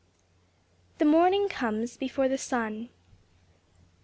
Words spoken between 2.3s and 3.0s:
SUN.